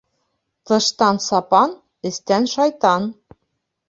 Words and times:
Тыштан 0.69 1.17
сапан, 1.27 1.75
эстән 2.11 2.47
шайтан. 2.55 3.07